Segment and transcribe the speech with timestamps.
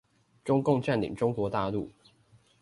[0.43, 1.91] 中共占領中國大陸